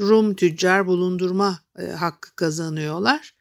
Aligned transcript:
Rum 0.01 0.35
tüccar 0.35 0.87
bulundurma 0.87 1.59
e, 1.79 1.87
hakkı 1.87 2.37
kazanıyorlar. 2.37 3.35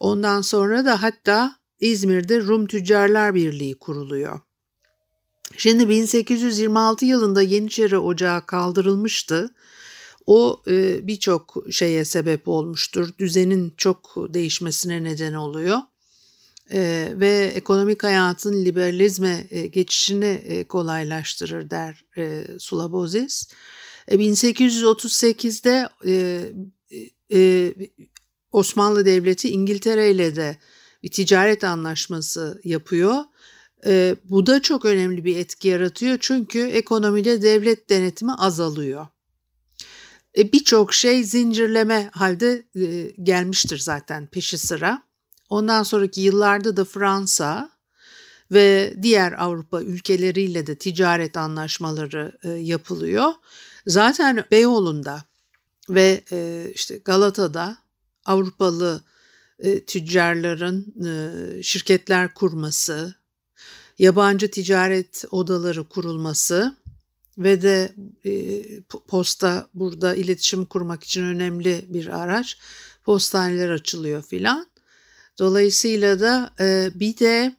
Ondan 0.00 0.40
sonra 0.40 0.84
da 0.84 1.02
hatta 1.02 1.56
İzmir'de 1.80 2.40
Rum 2.40 2.66
Tüccarlar 2.66 3.34
Birliği 3.34 3.78
kuruluyor. 3.78 4.40
Şimdi 5.56 5.88
1826 5.88 7.04
yılında 7.04 7.42
Yeniçeri 7.42 7.98
Ocağı 7.98 8.46
kaldırılmıştı. 8.46 9.54
O 10.26 10.62
e, 10.68 11.06
birçok 11.06 11.64
şeye 11.70 12.04
sebep 12.04 12.48
olmuştur. 12.48 13.08
Düzenin 13.18 13.74
çok 13.76 14.14
değişmesine 14.16 15.04
neden 15.04 15.34
oluyor. 15.34 15.78
E, 16.72 17.12
ve 17.14 17.52
ekonomik 17.54 18.02
hayatın 18.02 18.64
liberalizme 18.64 19.46
e, 19.50 19.66
geçişini 19.66 20.64
kolaylaştırır 20.68 21.70
der 21.70 22.04
Sulabozis. 22.58 23.48
E, 24.08 24.16
1838'de 24.16 25.88
e, 26.06 26.42
e, 27.32 27.72
Osmanlı 28.52 29.06
Devleti 29.06 29.50
İngiltere 29.50 30.10
ile 30.10 30.36
de 30.36 30.56
bir 31.02 31.10
ticaret 31.10 31.64
anlaşması 31.64 32.60
yapıyor 32.64 33.24
e, 33.86 34.16
bu 34.24 34.46
da 34.46 34.62
çok 34.62 34.84
önemli 34.84 35.24
bir 35.24 35.36
etki 35.36 35.68
yaratıyor 35.68 36.18
çünkü 36.20 36.60
ekonomide 36.60 37.42
devlet 37.42 37.90
denetimi 37.90 38.34
azalıyor. 38.34 39.06
E, 40.38 40.52
Birçok 40.52 40.94
şey 40.94 41.24
zincirleme 41.24 42.10
halde 42.12 42.66
e, 42.76 43.10
gelmiştir 43.22 43.78
zaten 43.78 44.26
peşi 44.26 44.58
sıra. 44.58 45.02
Ondan 45.50 45.82
sonraki 45.82 46.20
yıllarda 46.20 46.76
da 46.76 46.84
Fransa 46.84 47.70
ve 48.52 48.94
diğer 49.02 49.32
Avrupa 49.32 49.82
ülkeleriyle 49.82 50.66
de 50.66 50.74
ticaret 50.74 51.36
anlaşmaları 51.36 52.38
e, 52.42 52.48
yapılıyor. 52.48 53.32
Zaten 53.86 54.44
Beyoğlu'nda 54.50 55.24
ve 55.90 56.24
e, 56.32 56.70
işte 56.74 56.98
Galata'da 57.04 57.76
Avrupalı 58.24 59.04
e, 59.58 59.84
tüccarların 59.84 60.94
e, 61.06 61.62
şirketler 61.62 62.34
kurması, 62.34 63.14
yabancı 63.98 64.50
ticaret 64.50 65.24
odaları 65.30 65.88
kurulması 65.88 66.76
ve 67.38 67.62
de 67.62 67.94
e, 68.24 68.62
posta 69.08 69.68
burada 69.74 70.14
iletişim 70.14 70.64
kurmak 70.64 71.04
için 71.04 71.22
önemli 71.22 71.84
bir 71.88 72.06
araç. 72.22 72.58
Postaneler 73.04 73.70
açılıyor 73.70 74.22
filan. 74.22 74.66
Dolayısıyla 75.38 76.20
da 76.20 76.50
e, 76.60 76.90
bir 76.94 77.18
de 77.18 77.56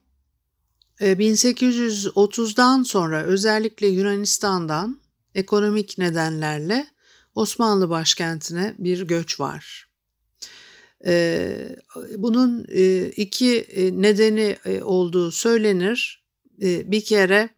e, 1.00 1.12
1830'dan 1.12 2.84
sonra 2.84 3.24
özellikle 3.24 3.88
Yunanistan'dan 3.88 5.02
ekonomik 5.36 5.98
nedenlerle 5.98 6.88
Osmanlı 7.36 7.90
başkentine 7.90 8.76
bir 8.78 9.02
göç 9.02 9.40
var. 9.40 9.88
E, 11.06 11.76
bunun 12.18 12.66
e, 12.70 13.06
iki 13.06 13.58
e, 13.60 14.02
nedeni 14.02 14.58
olduğu 14.82 15.32
söylenir. 15.32 16.27
Ee, 16.62 16.92
bir 16.92 17.06
kere 17.06 17.50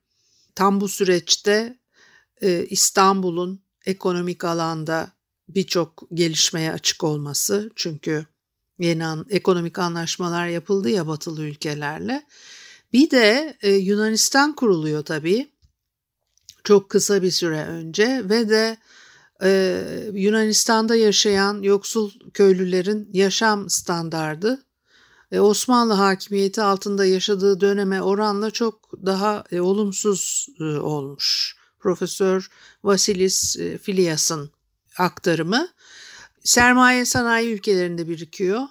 tam 0.56 0.82
bu 0.82 0.88
süreçte 0.88 1.80
e, 2.42 2.66
İstanbul'un 2.66 3.62
ekonomik 3.86 4.44
alanda 4.44 5.12
birçok 5.50 6.08
gelişmeye 6.14 6.72
açık 6.72 7.04
olması 7.04 7.72
çünkü 7.76 8.26
yeni 8.80 9.06
an, 9.06 9.26
ekonomik 9.30 9.80
anlaşmalar 9.80 10.48
yapıldı 10.48 10.90
ya 10.90 11.08
batılı 11.08 11.44
ülkelerle. 11.44 12.26
Bir 12.94 13.12
de 13.12 13.58
e, 13.62 13.72
Yunanistan 13.72 14.56
kuruluyor 14.56 15.06
tabii 15.06 15.52
çok 16.64 16.90
kısa 16.90 17.22
bir 17.22 17.31
süre 17.31 17.66
önce 17.66 18.22
ve 18.30 18.50
de 18.50 18.78
e, 19.44 19.84
Yunanistan'da 20.14 20.96
yaşayan 20.96 21.62
yoksul 21.62 22.12
köylülerin 22.34 23.10
yaşam 23.14 23.70
standardı 23.70 24.64
e, 25.32 25.40
Osmanlı 25.40 25.94
hakimiyeti 25.94 26.62
altında 26.62 27.06
yaşadığı 27.06 27.62
döneme 27.62 28.02
oranla 28.02 28.52
çok 28.52 29.06
daha 29.06 29.44
e, 29.52 29.60
olumsuz 29.60 30.48
e, 30.60 30.64
olmuş. 30.64 31.56
Profesör 31.80 32.50
Vasilis 32.84 33.58
Filias'ın 33.82 34.52
aktarımı. 34.98 35.68
Sermaye 36.44 37.06
sanayi 37.06 37.54
ülkelerinde 37.54 38.08
birikiyor. 38.08 38.62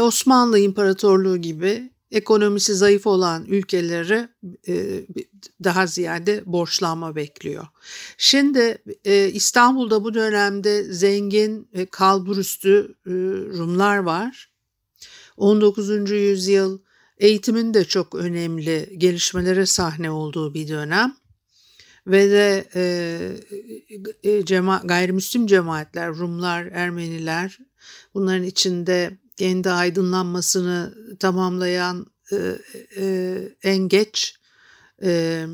Osmanlı 0.00 0.58
İmparatorluğu 0.58 1.36
gibi 1.36 1.90
ekonomisi 2.10 2.74
zayıf 2.74 3.06
olan 3.06 3.44
ülkeleri 3.44 4.28
daha 5.64 5.86
ziyade 5.86 6.42
borçlanma 6.46 7.16
bekliyor. 7.16 7.66
Şimdi 8.18 8.82
İstanbul'da 9.32 10.04
bu 10.04 10.14
dönemde 10.14 10.92
zengin 10.92 11.70
kalburüstü 11.90 12.94
Rumlar 13.58 13.98
var 13.98 14.47
19. 15.38 16.10
yüzyıl 16.10 16.78
eğitimin 17.18 17.74
de 17.74 17.84
çok 17.84 18.14
önemli 18.14 18.94
gelişmelere 18.98 19.66
sahne 19.66 20.10
olduğu 20.10 20.54
bir 20.54 20.68
dönem 20.68 21.16
ve 22.06 22.30
de 22.30 22.68
e, 22.74 24.30
e, 24.30 24.44
cema, 24.44 24.82
gayrimüslim 24.84 25.46
cemaatler, 25.46 26.08
Rumlar, 26.08 26.64
Ermeniler 26.64 27.58
bunların 28.14 28.44
içinde 28.44 29.18
kendi 29.36 29.70
aydınlanmasını 29.70 30.94
tamamlayan 31.20 32.06
e, 32.32 32.36
e, 32.96 33.38
en 33.62 33.78
geç 33.78 34.34
e, 35.02 35.44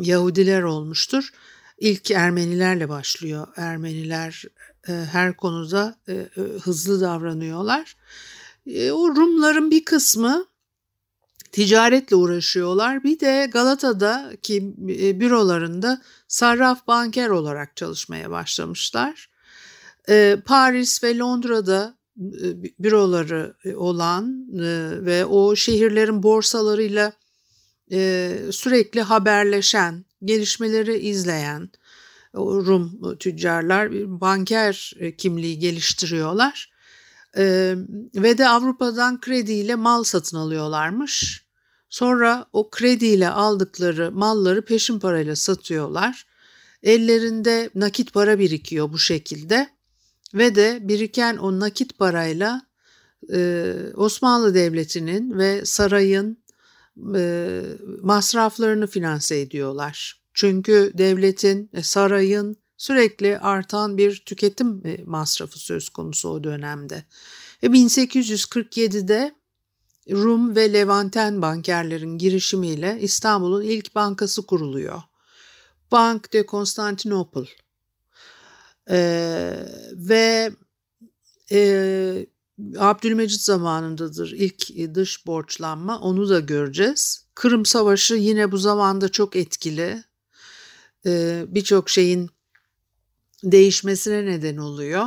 Yahudiler 0.00 0.62
olmuştur. 0.62 1.30
İlk 1.78 2.10
Ermenilerle 2.10 2.88
başlıyor. 2.88 3.46
Ermeniler 3.56 4.44
e, 4.88 4.92
her 4.92 5.36
konuda 5.36 5.98
e, 6.08 6.12
e, 6.12 6.28
hızlı 6.62 7.00
davranıyorlar 7.00 7.96
e, 8.66 8.92
o 8.92 9.16
Rumların 9.16 9.70
bir 9.70 9.84
kısmı 9.84 10.46
ticaretle 11.52 12.16
uğraşıyorlar. 12.16 13.04
Bir 13.04 13.20
de 13.20 13.50
Galata'daki 13.52 14.56
e, 14.88 15.20
bürolarında 15.20 16.02
sarraf 16.28 16.86
banker 16.86 17.28
olarak 17.28 17.76
çalışmaya 17.76 18.30
başlamışlar. 18.30 19.30
E, 20.08 20.36
Paris 20.44 21.04
ve 21.04 21.18
Londra'da 21.18 22.02
büroları 22.78 23.54
olan 23.76 24.46
ve 25.06 25.24
o 25.24 25.56
şehirlerin 25.56 26.22
borsalarıyla 26.22 27.12
sürekli 28.50 29.02
haberleşen, 29.02 30.04
gelişmeleri 30.24 30.98
izleyen 30.98 31.70
Rum 32.34 33.16
tüccarlar 33.18 33.90
banker 34.20 34.92
kimliği 35.18 35.58
geliştiriyorlar. 35.58 36.71
Ve 37.36 38.38
de 38.38 38.48
Avrupa'dan 38.48 39.20
krediyle 39.20 39.74
mal 39.74 40.04
satın 40.04 40.36
alıyorlarmış. 40.36 41.46
Sonra 41.88 42.46
o 42.52 42.70
krediyle 42.70 43.28
aldıkları 43.28 44.12
malları 44.12 44.64
peşin 44.64 44.98
parayla 44.98 45.36
satıyorlar. 45.36 46.26
Ellerinde 46.82 47.70
nakit 47.74 48.12
para 48.12 48.38
birikiyor 48.38 48.92
bu 48.92 48.98
şekilde 48.98 49.68
ve 50.34 50.54
de 50.54 50.78
biriken 50.82 51.36
o 51.36 51.60
nakit 51.60 51.98
parayla 51.98 52.62
e, 53.32 53.74
Osmanlı 53.94 54.54
Devleti'nin 54.54 55.38
ve 55.38 55.64
sarayın 55.64 56.44
e, 57.14 57.62
masraflarını 58.02 58.86
finanse 58.86 59.40
ediyorlar. 59.40 60.22
Çünkü 60.34 60.92
devletin, 60.94 61.70
e, 61.72 61.82
sarayın 61.82 62.56
sürekli 62.82 63.38
artan 63.38 63.98
bir 63.98 64.22
tüketim 64.26 64.82
e, 64.86 65.04
masrafı 65.06 65.58
söz 65.58 65.88
konusu 65.88 66.28
o 66.28 66.44
dönemde. 66.44 67.04
E, 67.62 67.66
1847'de 67.66 69.34
Rum 70.10 70.56
ve 70.56 70.72
Levanten 70.72 71.42
bankerlerin 71.42 72.18
girişimiyle 72.18 72.98
İstanbul'un 73.00 73.62
ilk 73.62 73.94
bankası 73.94 74.46
kuruluyor. 74.46 75.02
Bank 75.92 76.32
de 76.32 76.46
Konstantinopol. 76.46 77.46
Ee, 78.90 79.66
ve 79.92 80.52
e, 81.52 82.26
Abdülmecit 82.78 83.40
zamanındadır 83.40 84.30
ilk 84.30 84.94
dış 84.94 85.26
borçlanma 85.26 86.00
onu 86.00 86.28
da 86.28 86.40
göreceğiz. 86.40 87.26
Kırım 87.34 87.66
Savaşı 87.66 88.14
yine 88.14 88.52
bu 88.52 88.58
zamanda 88.58 89.08
çok 89.08 89.36
etkili. 89.36 90.04
Ee, 91.06 91.44
Birçok 91.48 91.90
şeyin 91.90 92.30
değişmesine 93.44 94.26
neden 94.26 94.56
oluyor. 94.56 95.06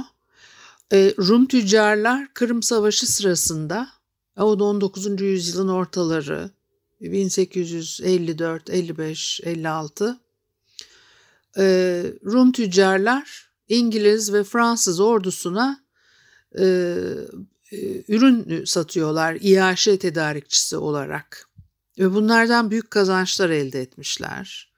Ee, 0.94 1.14
Rum 1.18 1.46
tüccarlar 1.46 2.34
Kırım 2.34 2.64
Savaşı 2.64 3.08
sırasında 3.12 3.90
o 4.38 4.60
da 4.60 4.64
19. 4.64 5.22
yüzyılın 5.22 5.68
ortaları 5.68 6.50
1854, 7.02 8.70
55, 8.70 9.42
56 9.44 10.20
Rum 12.26 12.52
tüccarlar 12.52 13.50
İngiliz 13.68 14.34
ve 14.34 14.44
Fransız 14.44 15.00
ordusuna 15.00 15.86
e, 16.60 16.66
e, 17.72 18.04
ürün 18.08 18.66
satıyorlar 18.66 19.38
iaşe 19.42 20.00
tedarikçisi 20.00 20.78
olarak. 20.78 21.50
Ve 22.00 22.14
bunlardan 22.14 22.72
büyük 22.72 22.92
kazançlar 22.92 23.50
elde 23.50 23.82
etmişler. 23.82 24.75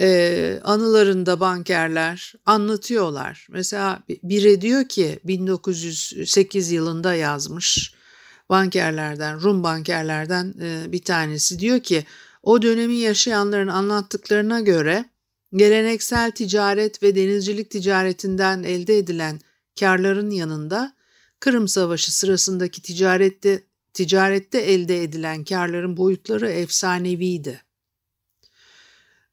Ee, 0.00 0.60
anılarında 0.64 1.40
bankerler 1.40 2.34
anlatıyorlar. 2.46 3.46
Mesela 3.50 4.02
biri 4.22 4.60
diyor 4.60 4.88
ki 4.88 5.20
1908 5.24 6.72
yılında 6.72 7.14
yazmış 7.14 7.94
bankerlerden, 8.50 9.40
Rum 9.40 9.62
bankerlerden 9.62 10.54
e, 10.60 10.92
bir 10.92 11.02
tanesi 11.02 11.58
diyor 11.58 11.80
ki 11.80 12.04
o 12.42 12.62
dönemi 12.62 12.94
yaşayanların 12.94 13.68
anlattıklarına 13.68 14.60
göre 14.60 15.04
geleneksel 15.56 16.30
ticaret 16.30 17.02
ve 17.02 17.14
denizcilik 17.14 17.70
ticaretinden 17.70 18.62
elde 18.62 18.98
edilen 18.98 19.40
karların 19.80 20.30
yanında 20.30 20.94
Kırım 21.40 21.68
Savaşı 21.68 22.16
sırasındaki 22.16 22.82
ticarette 22.82 23.62
ticarette 23.94 24.58
elde 24.58 25.02
edilen 25.02 25.44
karların 25.44 25.96
boyutları 25.96 26.50
efsaneviydi. 26.50 27.62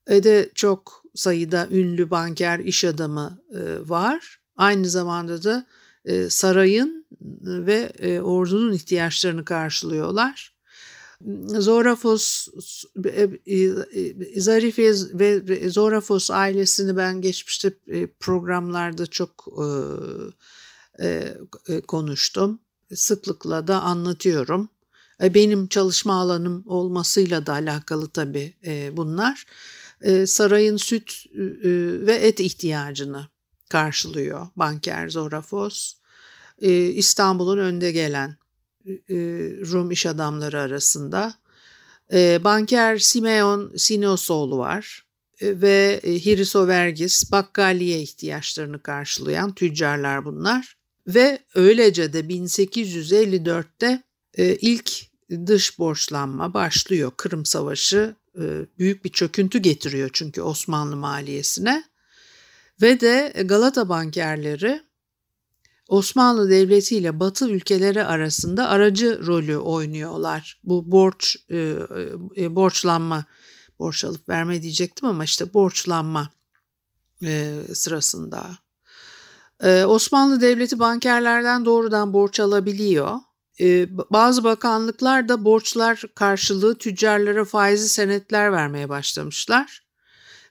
Ve 0.10 0.50
çok 0.56 1.04
sayıda 1.16 1.68
ünlü 1.72 2.10
banker 2.10 2.60
iş 2.60 2.86
adamı 2.86 3.42
e, 3.54 3.90
var. 3.90 4.40
Aynı 4.58 4.90
zamanda 4.90 5.44
da 5.44 5.66
e, 6.06 6.30
sarayın 6.30 7.06
ve 7.42 7.92
e, 8.00 8.22
ordunun 8.22 8.74
ihtiyaçlarını 8.74 9.46
karşılıyorlar. 9.46 10.60
Zorafos 11.48 12.48
Zarif 14.36 14.80
ve 14.80 15.70
Zorafos 15.70 16.32
ailesini 16.32 16.98
ben 16.98 17.22
geçmişte 17.22 17.74
programlarda 18.20 19.06
çok 19.06 19.46
konuştum. 21.88 22.60
Sıklıkla 22.94 23.68
da 23.68 23.82
anlatıyorum. 23.82 24.70
Benim 25.22 25.68
çalışma 25.68 26.22
alanım 26.22 26.64
olmasıyla 26.68 27.46
da 27.46 27.54
alakalı 27.54 28.10
tabii 28.10 28.54
bunlar. 28.98 29.46
Sarayın 30.26 30.78
süt 30.78 31.26
ve 32.06 32.16
et 32.16 32.40
ihtiyacını 32.40 33.28
karşılıyor 33.70 34.48
banker 34.56 35.10
Zorafos. 35.10 35.94
İstanbul'un 36.92 37.58
önde 37.58 37.92
gelen 37.92 38.38
Rum 39.72 39.92
iş 39.92 40.06
adamları 40.06 40.62
arasında. 40.62 41.34
Banker 42.44 42.98
Simeon 42.98 43.74
Sinosoğlu 43.78 44.58
var 44.58 45.06
ve 45.42 46.02
Hirisovergis 46.04 47.32
Bakkaliye 47.32 48.02
ihtiyaçlarını 48.02 48.82
karşılayan 48.82 49.54
tüccarlar 49.54 50.26
bunlar. 50.26 50.78
Ve 51.08 51.40
öylece 51.56 52.14
de 52.14 52.20
1854'te 52.20 54.04
ilk 54.38 54.92
dış 55.48 55.80
borçlanma 55.80 56.54
başlıyor. 56.54 57.12
Kırım 57.18 57.46
Savaşı 57.46 58.16
büyük 58.80 59.06
bir 59.06 59.10
çöküntü 59.10 59.60
getiriyor 59.60 60.10
çünkü 60.14 60.42
Osmanlı 60.42 60.96
maliyesine. 60.96 61.84
Ve 62.82 63.00
de 63.00 63.44
Galata 63.46 63.90
bankerleri 63.90 64.82
Osmanlı 65.90 66.50
Devleti 66.50 66.98
ile 66.98 67.20
Batı 67.20 67.50
ülkeleri 67.50 68.04
arasında 68.04 68.70
aracı 68.70 69.26
rolü 69.26 69.58
oynuyorlar. 69.58 70.60
Bu 70.64 70.92
borç 70.92 71.38
e, 71.50 71.76
e, 72.38 72.56
borçlanma, 72.56 73.26
borç 73.80 74.06
alıp 74.06 74.30
verme 74.30 74.62
diyecektim 74.62 75.08
ama 75.08 75.24
işte 75.24 75.54
borçlanma 75.54 76.30
e, 77.24 77.62
sırasında. 77.74 78.50
E, 79.64 79.86
Osmanlı 79.86 80.42
Devleti 80.42 80.80
bankerlerden 80.80 81.66
doğrudan 81.66 82.14
borç 82.14 82.40
alabiliyor. 82.40 83.16
Bazı 84.12 84.44
bakanlıklar 84.44 85.30
da 85.30 85.46
borçlar 85.46 86.04
karşılığı 86.16 86.78
tüccarlara 86.78 87.46
faizli 87.46 87.90
senetler 87.90 88.52
vermeye 88.52 88.90
başlamışlar. 88.90 89.84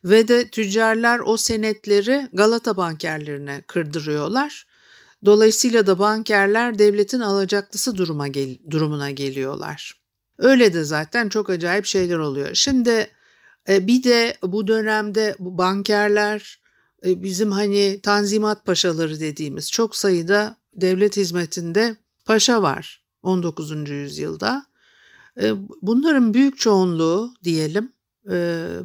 Ve 0.04 0.28
de 0.28 0.50
tüccarlar 0.50 1.18
o 1.18 1.36
senetleri 1.36 2.28
Galata 2.32 2.76
bankerlerine 2.76 3.62
kırdırıyorlar 3.66 4.66
Dolayısıyla 5.24 5.86
da 5.86 5.98
bankerler 5.98 6.78
devletin 6.78 7.20
alacaklısı 7.20 7.96
duruma 7.96 8.28
gel 8.28 8.58
durumuna 8.70 9.10
geliyorlar. 9.10 10.00
Öyle 10.38 10.74
de 10.74 10.84
zaten 10.84 11.28
çok 11.28 11.50
acayip 11.50 11.86
şeyler 11.86 12.18
oluyor. 12.18 12.50
Şimdi 12.54 13.10
e, 13.68 13.86
bir 13.86 14.02
de 14.02 14.36
bu 14.42 14.66
dönemde 14.66 15.36
bu 15.38 15.58
bankerler 15.58 16.60
e, 17.06 17.22
bizim 17.22 17.52
hani 17.52 18.00
tanzimat 18.02 18.64
paşaları 18.64 19.20
dediğimiz 19.20 19.70
çok 19.70 19.96
sayıda 19.96 20.56
devlet 20.74 21.16
hizmetinde 21.16 21.96
paşa 22.28 22.62
var 22.62 23.04
19. 23.22 23.90
yüzyılda. 23.90 24.66
E, 25.40 25.52
bunların 25.82 26.34
büyük 26.34 26.58
çoğunluğu 26.58 27.34
diyelim 27.44 27.92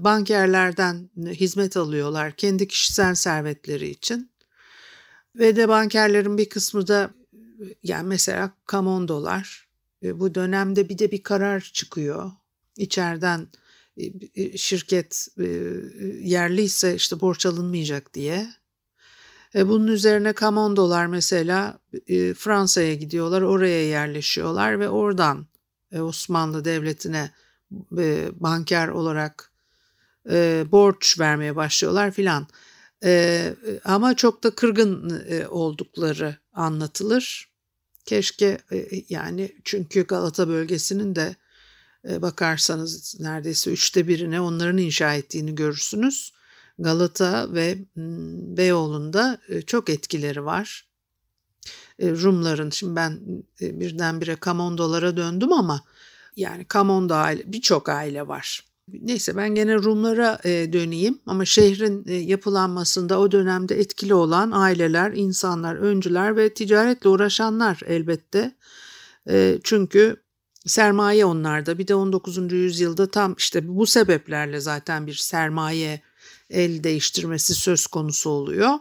bankerlerden 0.03 1.09
hizmet 1.17 1.77
alıyorlar 1.77 2.31
kendi 2.31 2.67
kişisel 2.67 3.15
servetleri 3.15 3.89
için. 3.89 4.31
Ve 5.35 5.55
de 5.55 5.67
bankerlerin 5.67 6.37
bir 6.37 6.49
kısmı 6.49 6.87
da 6.87 7.11
yani 7.83 8.07
mesela 8.07 8.51
kamondolar. 8.65 9.67
Bu 10.03 10.35
dönemde 10.35 10.89
bir 10.89 10.97
de 10.97 11.11
bir 11.11 11.23
karar 11.23 11.71
çıkıyor. 11.73 12.31
İçeriden 12.77 13.47
e, 13.97 14.03
e, 14.35 14.57
şirket 14.57 15.27
e, 15.39 15.43
yerliyse 16.21 16.95
işte 16.95 17.21
borç 17.21 17.45
alınmayacak 17.45 18.13
diye. 18.13 18.47
Bunun 19.55 19.87
üzerine 19.87 20.33
kamondolar 20.33 21.05
mesela 21.05 21.79
Fransa'ya 22.37 22.93
gidiyorlar, 22.93 23.41
oraya 23.41 23.87
yerleşiyorlar 23.87 24.79
ve 24.79 24.89
oradan 24.89 25.47
Osmanlı 25.99 26.65
Devleti'ne 26.65 27.31
banker 28.31 28.87
olarak 28.87 29.51
borç 30.71 31.19
vermeye 31.19 31.55
başlıyorlar 31.55 32.11
filan. 32.11 32.47
Ama 33.85 34.15
çok 34.15 34.43
da 34.43 34.49
kırgın 34.55 35.23
e, 35.27 35.47
oldukları 35.47 36.35
anlatılır. 36.53 37.49
Keşke 38.05 38.57
e, 38.71 38.87
yani 39.09 39.55
çünkü 39.63 40.03
Galata 40.03 40.47
bölgesinin 40.47 41.15
de 41.15 41.35
e, 42.09 42.21
bakarsanız 42.21 43.19
neredeyse 43.19 43.71
üçte 43.71 44.07
birine 44.07 44.41
onların 44.41 44.77
inşa 44.77 45.13
ettiğini 45.13 45.55
görürsünüz. 45.55 46.33
Galata 46.79 47.53
ve 47.53 47.77
Beyoğlu'nda 48.57 49.39
çok 49.67 49.89
etkileri 49.89 50.45
var. 50.45 50.87
e, 51.99 52.11
Rumların 52.11 52.69
şimdi 52.69 52.95
ben 52.95 53.19
birdenbire 53.61 54.35
Kamondolara 54.35 55.17
döndüm 55.17 55.53
ama 55.53 55.83
yani 56.35 56.65
Kamondo 56.65 57.13
aile 57.13 57.43
birçok 57.45 57.89
aile 57.89 58.27
var. 58.27 58.65
Neyse 58.87 59.35
ben 59.37 59.55
gene 59.55 59.75
Rumlara 59.75 60.39
döneyim 60.73 61.19
ama 61.25 61.45
şehrin 61.45 62.05
yapılanmasında 62.07 63.19
o 63.19 63.31
dönemde 63.31 63.79
etkili 63.79 64.13
olan 64.13 64.51
aileler, 64.51 65.11
insanlar, 65.11 65.75
öncüler 65.75 66.37
ve 66.37 66.53
ticaretle 66.53 67.09
uğraşanlar 67.09 67.81
elbette. 67.85 68.55
Çünkü 69.63 70.23
sermaye 70.65 71.25
onlarda. 71.25 71.77
Bir 71.77 71.87
de 71.87 71.95
19. 71.95 72.53
yüzyılda 72.53 73.11
tam 73.11 73.35
işte 73.37 73.67
bu 73.67 73.85
sebeplerle 73.85 74.59
zaten 74.59 75.07
bir 75.07 75.13
sermaye 75.13 76.01
el 76.49 76.83
değiştirmesi 76.83 77.55
söz 77.55 77.87
konusu 77.87 78.29
oluyor. 78.29 78.73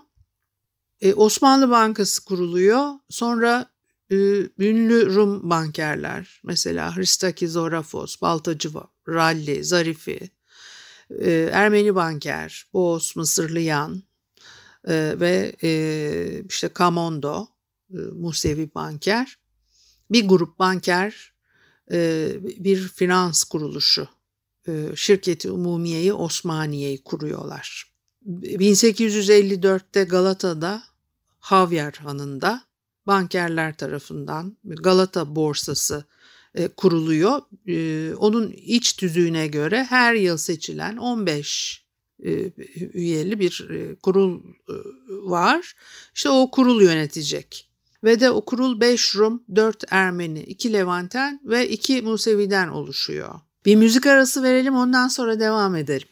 E, 1.01 1.15
Osmanlı 1.15 1.71
Bankası 1.71 2.25
kuruluyor. 2.25 2.91
Sonra 3.09 3.71
e, 4.11 4.17
ünlü 4.59 5.15
Rum 5.15 5.51
bankerler 5.51 6.41
mesela 6.45 6.97
Hristaki 6.97 7.49
Zorafos, 7.49 8.21
Baltacı 8.21 8.71
Ralli, 9.09 9.65
Zarifi, 9.65 10.31
e, 11.11 11.51
Ermeni 11.53 11.95
banker, 11.95 12.67
Boğaz, 12.73 13.13
Mısırlıyan 13.17 14.03
e, 14.89 15.21
ve 15.21 15.57
e, 15.63 16.43
işte 16.49 16.69
Kamondo, 16.69 17.47
e, 17.91 17.97
Musevi 17.97 18.75
banker. 18.75 19.39
Bir 20.11 20.29
grup 20.29 20.59
banker 20.59 21.33
e, 21.93 22.29
bir 22.43 22.89
finans 22.89 23.45
kuruluşu, 23.45 24.09
Şirketi 24.95 25.51
Umumiye'yi 25.51 26.13
Osmaniye'yi 26.13 27.03
kuruyorlar. 27.03 27.93
1854'te 28.27 30.05
Galata'da 30.05 30.83
Havyar 31.39 31.95
Hanı'nda 31.95 32.63
bankerler 33.07 33.77
tarafından 33.77 34.57
Galata 34.65 35.37
borsası 35.37 36.05
e, 36.55 36.69
kuruluyor. 36.69 37.41
E, 37.69 38.15
onun 38.15 38.51
iç 38.51 38.93
tüzüğüne 38.93 39.47
göre 39.47 39.85
her 39.85 40.15
yıl 40.15 40.37
seçilen 40.37 40.97
15 40.97 41.85
e, 42.25 42.53
üyeli 42.95 43.41
bir 43.41 43.69
e, 43.71 43.95
kurul 43.95 44.41
e, 44.69 44.75
var. 45.09 45.75
İşte 46.15 46.29
o 46.29 46.51
kurul 46.51 46.83
yönetecek. 46.83 47.69
Ve 48.05 48.21
de 48.21 48.31
o 48.31 48.45
kurul 48.45 48.81
5 48.81 49.17
Rum, 49.17 49.43
4 49.55 49.85
Ermeni, 49.91 50.43
2 50.43 50.73
Levanten 50.73 51.41
ve 51.45 51.69
2 51.69 52.03
Musevi'den 52.03 52.69
oluşuyor. 52.69 53.41
Bir 53.65 53.77
müzik 53.77 54.07
arası 54.07 54.43
verelim 54.43 54.77
ondan 54.77 55.09
sonra 55.09 55.41
devam 55.41 55.77
edelim. 55.77 56.09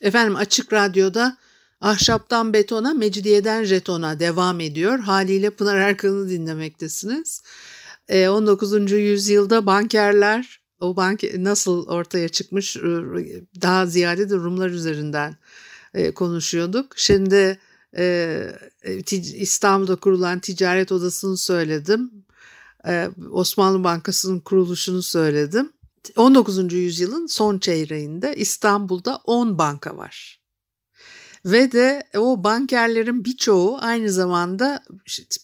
Efendim 0.00 0.36
Açık 0.36 0.72
Radyo'da 0.72 1.36
Ahşaptan 1.80 2.52
betona, 2.52 2.94
mecidiyeden 2.94 3.64
jetona 3.64 4.20
devam 4.20 4.60
ediyor. 4.60 4.98
Haliyle 4.98 5.50
Pınar 5.50 5.76
Erkan'ı 5.76 6.28
dinlemektesiniz. 6.28 7.42
19. 8.10 8.92
Ee, 8.92 8.96
yüzyılda 8.96 9.66
bankerler 9.66 10.60
o 10.80 10.96
bank 10.96 11.22
nasıl 11.36 11.86
ortaya 11.86 12.28
çıkmış 12.28 12.76
daha 13.62 13.86
ziyade 13.86 14.30
de 14.30 14.34
Rumlar 14.34 14.70
üzerinden 14.70 15.36
e, 15.94 16.10
konuşuyorduk. 16.14 16.92
Şimdi 16.96 17.58
e, 17.96 18.46
İstanbul'da 19.34 19.96
kurulan 19.96 20.40
ticaret 20.40 20.92
odasını 20.92 21.36
söyledim. 21.36 22.10
E, 22.86 23.10
Osmanlı 23.30 23.84
Bankası'nın 23.84 24.40
kuruluşunu 24.40 25.02
söyledim. 25.02 25.72
19. 26.16 26.72
yüzyılın 26.72 27.26
son 27.26 27.58
çeyreğinde 27.58 28.34
İstanbul'da 28.36 29.20
10 29.24 29.58
banka 29.58 29.96
var. 29.96 30.40
Ve 31.44 31.72
de 31.72 32.02
o 32.16 32.44
bankerlerin 32.44 33.24
birçoğu 33.24 33.78
aynı 33.80 34.10
zamanda 34.10 34.82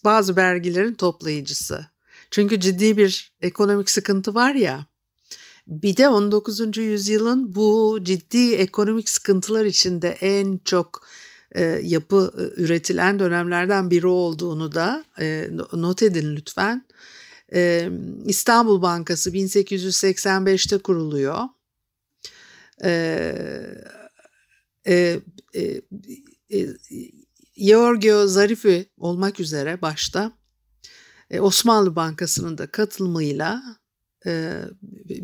bazı 0.03 0.35
vergilerin 0.35 0.93
toplayıcısı. 0.93 1.85
Çünkü 2.31 2.59
ciddi 2.59 2.97
bir 2.97 3.31
ekonomik 3.41 3.89
sıkıntı 3.89 4.35
var 4.35 4.55
ya. 4.55 4.85
Bir 5.67 5.97
de 5.97 6.09
19. 6.09 6.77
yüzyılın 6.77 7.55
bu 7.55 7.99
ciddi 8.03 8.53
ekonomik 8.53 9.09
sıkıntılar 9.09 9.65
içinde 9.65 10.09
en 10.09 10.59
çok 10.65 11.07
e, 11.51 11.63
yapı 11.83 12.33
e, 12.37 12.61
üretilen 12.61 13.19
dönemlerden 13.19 13.91
biri 13.91 14.07
olduğunu 14.07 14.71
da 14.71 15.05
e, 15.19 15.49
not 15.73 16.03
edin 16.03 16.35
lütfen. 16.35 16.85
İstanbul 18.25 18.81
Bankası 18.81 19.31
1885'te 19.31 20.77
kuruluyor. 20.77 21.37
E, 24.87 25.21
Georgio 27.57 28.27
Zarifi 28.27 28.89
olmak 28.97 29.39
üzere 29.39 29.81
başta 29.81 30.31
Osmanlı 31.39 31.95
Bankası'nın 31.95 32.57
da 32.57 32.67
katılımıyla 32.67 33.63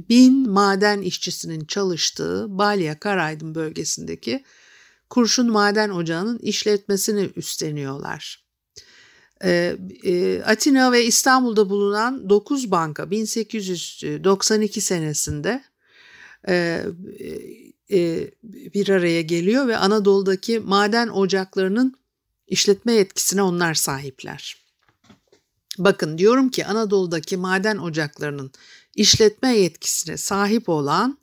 bin 0.09 0.49
maden 0.49 1.01
işçisinin 1.01 1.65
çalıştığı 1.65 2.45
Balya 2.49 2.99
Karaydın 2.99 3.55
bölgesindeki 3.55 4.43
Kurşun 5.09 5.51
Maden 5.51 5.89
Ocağı'nın 5.89 6.39
işletmesini 6.39 7.31
üstleniyorlar. 7.35 8.48
E, 9.43 9.77
e, 10.03 10.41
Atina 10.43 10.91
ve 10.91 11.05
İstanbul'da 11.05 11.69
bulunan 11.69 12.29
9 12.29 12.71
banka 12.71 13.11
1892 13.11 14.81
senesinde 14.81 15.63
e, 16.47 16.85
e, 17.91 18.31
bir 18.43 18.89
araya 18.89 19.21
geliyor 19.21 19.67
ve 19.67 19.77
Anadolu'daki 19.77 20.59
maden 20.59 21.07
ocaklarının 21.07 21.99
işletme 22.47 22.93
yetkisine 22.93 23.41
onlar 23.41 23.73
sahipler. 23.73 24.65
Bakın 25.77 26.17
diyorum 26.17 26.49
ki 26.49 26.65
Anadolu'daki 26.65 27.37
maden 27.37 27.77
ocaklarının 27.77 28.51
işletme 28.95 29.57
yetkisine 29.57 30.17
sahip 30.17 30.69
olan 30.69 31.19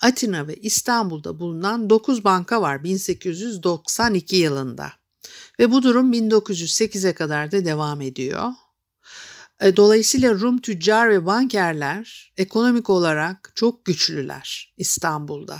Atina 0.00 0.46
ve 0.46 0.56
İstanbul'da 0.56 1.40
bulunan 1.40 1.90
9 1.90 2.24
banka 2.24 2.62
var 2.62 2.84
1892 2.84 4.36
yılında. 4.36 4.97
Ve 5.58 5.70
bu 5.70 5.82
durum 5.82 6.12
1908'e 6.12 7.12
kadar 7.12 7.52
da 7.52 7.64
devam 7.64 8.00
ediyor. 8.00 8.52
E, 9.60 9.76
dolayısıyla 9.76 10.34
Rum 10.34 10.60
tüccar 10.60 11.10
ve 11.10 11.26
bankerler 11.26 12.32
ekonomik 12.36 12.90
olarak 12.90 13.52
çok 13.54 13.84
güçlüler 13.84 14.74
İstanbul'da 14.76 15.58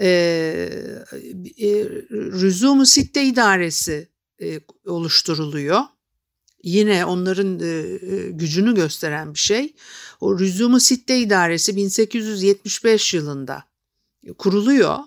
e, 0.00 0.06
e, 1.58 1.68
Rüzum-u 2.10 2.86
Sitte 2.86 3.24
İdaresi 3.24 4.08
e, 4.42 4.60
oluşturuluyor. 4.86 5.80
Yine 6.62 7.04
onların 7.04 7.60
e, 7.60 8.30
gücünü 8.30 8.74
gösteren 8.74 9.34
bir 9.34 9.38
şey. 9.38 9.74
O 10.20 10.38
Rüzum-u 10.38 10.80
Sitte 10.80 11.18
İdaresi 11.18 11.76
1875 11.76 13.14
yılında 13.14 13.64
kuruluyor 14.38 14.98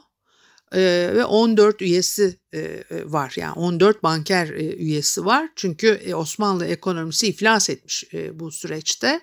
ve 1.15 1.25
14 1.25 1.82
üyesi 1.82 2.38
e, 2.53 2.84
var. 3.06 3.34
Yani 3.38 3.53
14 3.53 4.03
banker 4.03 4.48
e, 4.50 4.75
üyesi 4.75 5.25
var. 5.25 5.50
Çünkü 5.56 5.88
e, 5.88 6.15
Osmanlı 6.15 6.65
ekonomisi 6.65 7.27
iflas 7.27 7.70
etmiş 7.70 8.03
e, 8.13 8.39
bu 8.39 8.51
süreçte. 8.51 9.20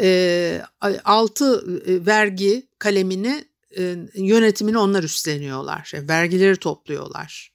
E, 0.00 0.62
6 1.04 1.64
e, 1.86 2.06
vergi 2.06 2.68
kalemini 2.78 3.44
e, 3.78 3.96
yönetimini 4.14 4.78
onlar 4.78 5.02
üstleniyorlar. 5.02 5.90
Yani 5.94 6.08
vergileri 6.08 6.56
topluyorlar. 6.56 7.52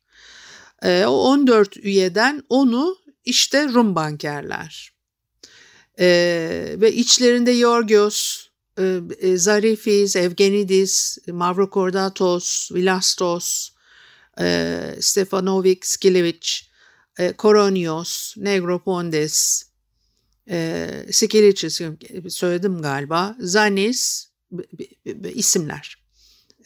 E, 0.84 1.06
o 1.06 1.12
14 1.12 1.78
üyeden 1.78 2.44
onu 2.50 2.98
işte 3.26 3.68
Rum 3.68 3.96
bankerler. 3.96 4.94
E, 6.00 6.06
ve 6.78 6.94
içlerinde 6.94 7.52
Yorgos, 7.52 8.48
e, 8.48 8.50
e, 8.50 8.53
Zarifis, 9.36 10.16
Evgenidis, 10.16 11.18
Mavrokordatos, 11.28 12.70
Vilastos, 12.74 13.74
e, 14.40 14.98
Stefanovic, 15.00 15.86
Skilevich, 15.86 16.70
e, 17.20 17.34
Koronios, 17.34 18.34
Negropondes, 18.38 19.64
e, 20.50 20.90
Skilicis 21.12 21.82
söyledim 22.30 22.82
galiba, 22.82 23.36
Zanis 23.40 24.28
isimler 25.34 26.04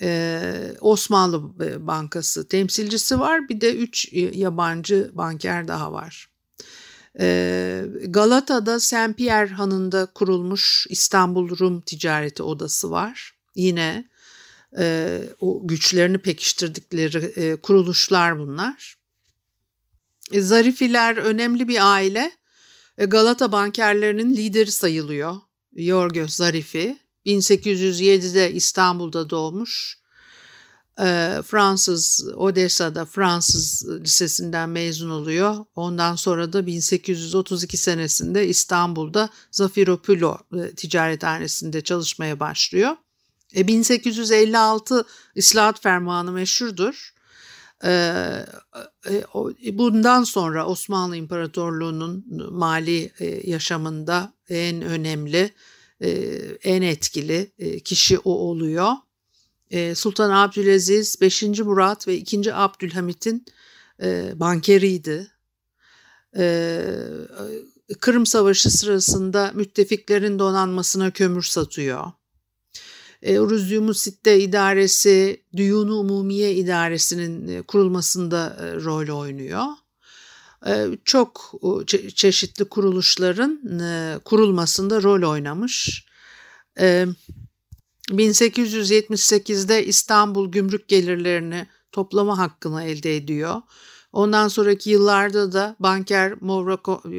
e, 0.01 0.73
Osmanlı 0.81 1.59
Bankası 1.87 2.47
temsilcisi 2.47 3.19
var. 3.19 3.49
Bir 3.49 3.61
de 3.61 3.75
üç 3.75 4.13
yabancı 4.13 5.11
banker 5.13 5.67
daha 5.67 5.91
var. 5.91 6.29
E, 7.19 7.83
Galata'da 8.07 8.79
Saint 8.79 9.17
Pierre 9.17 9.53
Hanı'nda 9.53 10.05
kurulmuş 10.05 10.87
İstanbul 10.89 11.59
Rum 11.59 11.81
Ticareti 11.81 12.43
Odası 12.43 12.91
var. 12.91 13.33
Yine 13.55 14.09
e, 14.79 15.19
o 15.39 15.67
güçlerini 15.67 16.17
pekiştirdikleri 16.17 17.17
e, 17.17 17.55
kuruluşlar 17.55 18.39
bunlar. 18.39 18.97
E, 20.31 20.41
Zarifiler 20.41 21.17
önemli 21.17 21.67
bir 21.67 21.93
aile. 21.93 22.31
Galata 22.97 23.51
bankerlerinin 23.51 24.35
lideri 24.35 24.71
sayılıyor. 24.71 25.35
Yorgos 25.75 26.33
Zarifi 26.33 26.97
1807'de 27.25 28.53
İstanbul'da 28.53 29.29
doğmuş. 29.29 29.97
Fransız 31.43 32.27
Odessa'da 32.35 33.05
Fransız 33.05 33.89
lisesinden 33.89 34.69
mezun 34.69 35.09
oluyor. 35.09 35.65
Ondan 35.75 36.15
sonra 36.15 36.53
da 36.53 36.65
1832 36.65 37.77
senesinde 37.77 38.47
İstanbul'da 38.47 39.29
Zafiropoulos 39.51 40.37
e, 40.55 40.75
ticarethanesinde 40.75 41.81
çalışmaya 41.81 42.39
başlıyor. 42.39 42.95
E, 43.55 43.67
1856 43.67 45.05
İslahat 45.35 45.81
Fermanı 45.81 46.31
meşhurdur. 46.31 47.13
E, 47.83 47.89
e, 49.09 49.77
bundan 49.77 50.23
sonra 50.23 50.67
Osmanlı 50.67 51.15
İmparatorluğu'nun 51.15 52.25
mali 52.51 53.11
yaşamında 53.43 54.33
en 54.49 54.81
önemli, 54.81 55.53
en 56.63 56.81
etkili 56.81 57.51
kişi 57.83 58.19
o 58.19 58.31
oluyor. 58.31 58.91
E, 59.71 59.95
Sultan 59.95 60.29
Abdülaziz 60.29 61.21
5. 61.21 61.43
Murat 61.43 62.07
ve 62.07 62.17
2. 62.17 62.53
Abdülhamit'in 62.53 63.45
e, 64.01 64.31
bankeriydi. 64.35 65.31
E, 66.37 66.85
Kırım 67.99 68.25
Savaşı 68.25 68.71
sırasında 68.71 69.51
müttefiklerin 69.55 70.39
donanmasına 70.39 71.11
kömür 71.11 71.43
satıyor. 71.43 72.11
E, 73.21 73.39
Uruzyumu 73.39 73.93
Sitte 73.93 74.39
İdaresi, 74.39 75.43
Düyunu 75.55 75.95
Umumiye 75.95 76.55
İdaresi'nin 76.55 77.47
e, 77.47 77.61
kurulmasında 77.61 78.57
rol 78.83 79.19
oynuyor. 79.19 79.65
Çok 81.05 81.53
çe- 81.61 82.11
çeşitli 82.11 82.65
kuruluşların 82.65 83.61
kurulmasında 84.25 85.03
rol 85.03 85.29
oynamış. 85.31 86.05
E, 86.79 87.05
1878'de 88.09 89.85
İstanbul 89.85 90.51
gümrük 90.51 90.87
gelirlerini 90.87 91.67
toplama 91.91 92.37
hakkını 92.37 92.83
elde 92.83 93.15
ediyor. 93.15 93.61
Ondan 94.13 94.47
sonraki 94.47 94.89
yıllarda 94.89 95.51
da 95.53 95.75
banker 95.79 96.33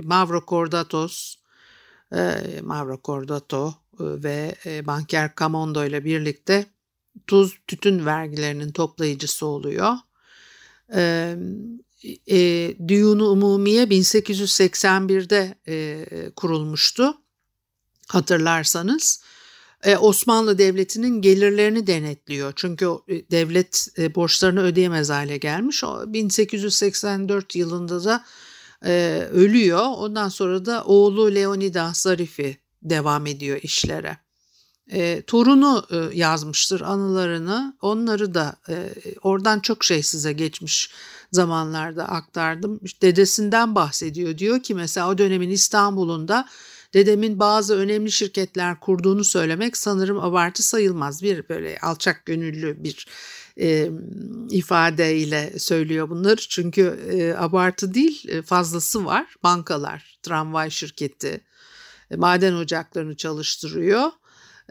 Mavro 0.02 0.45
Cordatos, 0.49 1.37
e, 2.14 2.35
Mavro 2.62 3.00
Cordato 3.04 3.68
e, 3.68 3.73
ve 4.00 4.54
e, 4.66 4.87
banker 4.87 5.30
Camondo 5.38 5.85
ile 5.85 6.04
birlikte 6.04 6.66
tuz 7.26 7.59
tütün 7.66 8.07
vergilerinin 8.07 8.73
toplayıcısı 8.73 9.47
oluyor. 9.47 9.95
E, 10.95 11.37
Düyunu 12.88 13.28
Umumiye 13.28 13.85
1881'de 13.85 15.54
e, 15.68 16.04
kurulmuştu 16.37 17.14
hatırlarsanız. 18.09 19.23
E, 19.85 19.97
Osmanlı 19.97 20.58
Devleti'nin 20.58 21.23
gelirlerini 21.23 21.87
denetliyor. 21.87 22.52
Çünkü 22.56 22.87
e, 23.08 23.30
devlet 23.30 23.88
e, 23.99 24.14
borçlarını 24.14 24.62
ödeyemez 24.62 25.11
hale 25.11 25.37
gelmiş. 25.37 25.82
1884 26.06 27.56
yılında 27.56 28.04
da 28.04 28.25
ölüyor. 29.32 29.85
Ondan 29.97 30.28
sonra 30.28 30.66
da 30.66 30.85
oğlu 30.85 31.35
Leonidas 31.35 32.00
Zarifi 32.00 32.56
devam 32.82 33.26
ediyor 33.26 33.58
işlere. 33.62 34.27
Torunu 35.26 35.87
yazmıştır 36.12 36.80
anılarını. 36.80 37.76
Onları 37.80 38.35
da 38.35 38.57
oradan 39.23 39.61
çok 39.61 39.85
şey 39.85 40.02
size 40.02 40.33
geçmiş 40.33 40.90
zamanlarda 41.33 42.09
aktardım. 42.09 42.80
dedesinden 43.02 43.75
bahsediyor. 43.75 44.38
Diyor 44.38 44.62
ki 44.62 44.75
mesela 44.75 45.11
o 45.11 45.18
dönemin 45.18 45.50
İstanbul'unda 45.50 46.49
dedemin 46.95 47.38
bazı 47.38 47.75
önemli 47.75 48.12
şirketler 48.12 48.80
kurduğunu 48.80 49.25
söylemek 49.25 49.76
sanırım 49.76 50.18
abartı 50.18 50.62
sayılmaz. 50.62 51.23
Bir 51.23 51.49
böyle 51.49 51.78
alçak 51.83 52.26
gönüllü 52.26 52.85
bir 52.85 53.07
e, 53.61 53.90
ifadeyle 54.50 55.59
söylüyor 55.59 56.11
bunları. 56.11 56.40
Çünkü 56.49 56.83
e, 57.12 57.35
abartı 57.38 57.95
değil 57.95 58.28
e, 58.28 58.42
fazlası 58.42 59.04
var. 59.04 59.35
Bankalar, 59.42 60.18
tramvay 60.23 60.71
şirketi, 60.71 61.40
e, 62.11 62.16
maden 62.16 62.55
ocaklarını 62.55 63.16
çalıştırıyor. 63.16 64.11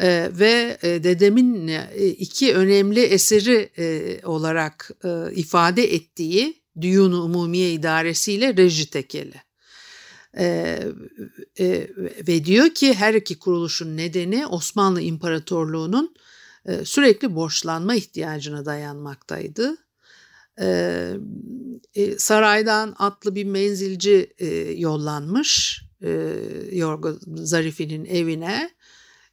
Ee, 0.02 0.32
ve 0.34 0.78
e, 0.82 1.04
dedemin 1.04 1.68
e, 1.68 2.08
iki 2.08 2.56
önemli 2.56 3.00
eseri 3.00 3.70
e, 3.78 4.20
olarak 4.26 4.92
e, 5.04 5.34
ifade 5.36 5.94
ettiği 5.94 6.64
Düyun-u 6.82 7.24
Umumiye 7.24 7.72
İdaresi 7.72 8.34
ile 8.34 8.58
Reji 8.58 8.90
Tekeli. 8.90 9.42
Ee, 10.38 10.84
e, 11.60 11.88
ve 12.28 12.46
diyor 12.46 12.70
ki 12.70 12.94
her 12.94 13.14
iki 13.14 13.40
kuruluşun 13.40 13.98
nedeni 13.98 14.48
Osmanlı 14.48 15.02
İmparatorluğu'nun 15.02 16.16
e, 16.66 16.86
sürekli 16.86 17.36
borçlanma 17.36 17.96
ihtiyacına 17.96 18.66
dayanmaktaydı. 18.66 19.78
Ee, 20.62 21.14
e, 21.96 22.20
saraydan 22.20 22.96
atlı 23.00 23.36
bir 23.36 23.44
menzilci 23.44 24.34
e, 24.38 24.48
yollanmış 24.72 25.82
e, 26.02 26.10
Yorgo 26.72 27.14
Zarifi'nin 27.36 28.06
evine 28.06 28.70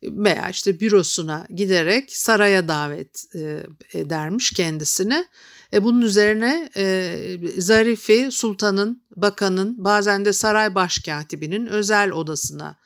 veya 0.05 0.49
işte 0.51 0.81
bürosuna 0.81 1.47
giderek 1.55 2.17
saraya 2.17 2.69
davet 2.69 3.25
e, 3.35 3.67
edermiş 3.93 4.51
kendisini. 4.51 5.27
E, 5.73 5.85
bunun 5.85 6.01
üzerine 6.01 6.71
e, 6.77 7.17
Zarifi 7.59 8.29
sultanın, 8.33 9.03
bakanın 9.17 9.85
bazen 9.85 10.25
de 10.25 10.33
saray 10.33 10.75
başkatibinin 10.75 11.67
özel 11.67 12.11
odasına 12.11 12.77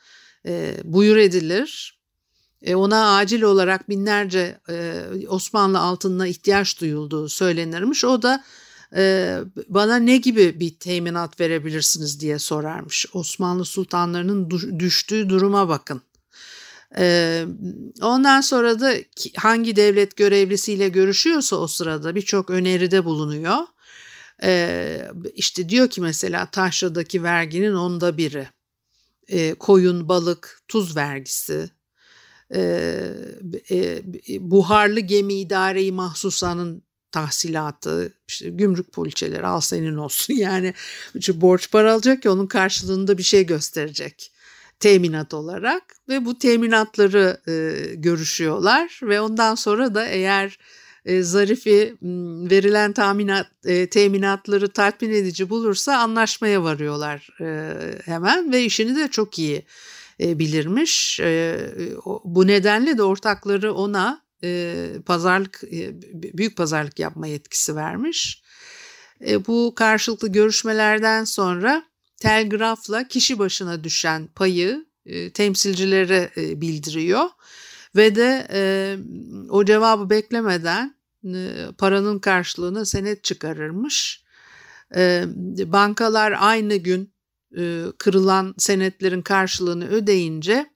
e, 0.45 0.75
buyur 0.83 1.17
edilir. 1.17 1.99
E, 2.61 2.75
ona 2.75 3.15
acil 3.17 3.41
olarak 3.41 3.89
binlerce 3.89 4.59
e, 4.69 5.03
Osmanlı 5.27 5.79
altınına 5.79 6.27
ihtiyaç 6.27 6.81
duyulduğu 6.81 7.29
söylenirmiş. 7.29 8.05
O 8.05 8.21
da 8.21 8.43
e, 8.95 9.37
bana 9.67 9.95
ne 9.95 10.17
gibi 10.17 10.59
bir 10.59 10.79
teminat 10.79 11.39
verebilirsiniz 11.39 12.19
diye 12.19 12.39
sorarmış. 12.39 13.05
Osmanlı 13.13 13.65
sultanlarının 13.65 14.49
düştüğü 14.79 15.29
duruma 15.29 15.69
bakın 15.69 16.01
ondan 18.01 18.41
sonra 18.41 18.79
da 18.79 18.93
hangi 19.37 19.75
devlet 19.75 20.15
görevlisiyle 20.15 20.89
görüşüyorsa 20.89 21.55
o 21.55 21.67
sırada 21.67 22.15
birçok 22.15 22.49
öneride 22.49 23.05
bulunuyor. 23.05 23.57
İşte 25.33 25.69
diyor 25.69 25.89
ki 25.89 26.01
mesela 26.01 26.45
taşradaki 26.51 27.23
verginin 27.23 27.73
onda 27.73 28.17
biri. 28.17 28.47
koyun, 29.59 30.09
balık, 30.09 30.61
tuz 30.67 30.95
vergisi. 30.95 31.69
buharlı 34.39 34.99
gemi 34.99 35.33
idareyi 35.33 35.91
mahsusanın 35.91 36.83
tahsilatı, 37.11 38.13
işte 38.27 38.49
gümrük 38.49 38.91
poliçeleri 38.91 39.47
al 39.47 39.59
senin 39.59 39.95
olsun. 39.95 40.33
Yani 40.39 40.73
borç 41.33 41.71
para 41.71 41.93
alacak 41.93 42.21
ki 42.21 42.29
onun 42.29 42.47
karşılığında 42.47 43.17
bir 43.17 43.23
şey 43.23 43.45
gösterecek 43.45 44.31
teminat 44.79 45.33
olarak 45.33 45.83
ve 46.09 46.25
bu 46.25 46.39
teminatları 46.39 47.41
e, 47.47 47.95
görüşüyorlar 47.95 48.99
ve 49.03 49.21
ondan 49.21 49.55
sonra 49.55 49.95
da 49.95 50.05
eğer 50.05 50.59
e, 51.05 51.21
Zarifi 51.23 51.97
verilen 52.51 52.93
tahminat, 52.93 53.47
e, 53.65 53.89
teminatları 53.89 54.69
tatmin 54.69 55.09
edici 55.09 55.49
bulursa 55.49 55.97
anlaşmaya 55.97 56.63
varıyorlar 56.63 57.29
e, 57.41 57.73
hemen 58.05 58.51
ve 58.51 58.63
işini 58.63 58.95
de 58.95 59.07
çok 59.07 59.39
iyi 59.39 59.65
e, 60.19 60.39
bilirmiş. 60.39 61.19
E, 61.19 61.57
bu 62.23 62.47
nedenle 62.47 62.97
de 62.97 63.03
ortakları 63.03 63.73
ona 63.73 64.21
e, 64.43 64.75
pazarlık 65.05 65.63
e, 65.63 66.01
büyük 66.13 66.57
pazarlık 66.57 66.99
yapma 66.99 67.27
yetkisi 67.27 67.75
vermiş. 67.75 68.43
E, 69.27 69.45
bu 69.45 69.73
karşılıklı 69.75 70.31
görüşmelerden 70.31 71.23
sonra 71.23 71.83
telgrafla 72.19 73.07
kişi 73.07 73.39
başına 73.39 73.83
düşen 73.83 74.27
payı 74.27 74.85
e, 75.05 75.29
temsilcilere 75.29 76.31
e, 76.37 76.61
bildiriyor 76.61 77.29
ve 77.95 78.15
de 78.15 78.47
e, 78.51 78.61
o 79.49 79.65
cevabı 79.65 80.09
beklemeden 80.09 80.95
e, 81.25 81.65
paranın 81.77 82.19
karşılığını 82.19 82.85
senet 82.85 83.23
çıkarırmış. 83.23 84.23
E, 84.95 85.23
bankalar 85.65 86.35
aynı 86.39 86.75
gün 86.75 87.13
e, 87.57 87.83
kırılan 87.97 88.55
senetlerin 88.57 89.21
karşılığını 89.21 89.87
ödeyince 89.87 90.69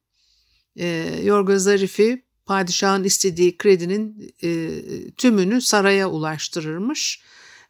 e, 0.76 1.20
Yorgo 1.24 1.58
Zarifi 1.58 2.26
padişahın 2.46 3.04
istediği 3.04 3.58
kredinin 3.58 4.34
e, 4.44 4.82
tümünü 5.12 5.62
saraya 5.62 6.10
ulaştırırmış 6.10 7.24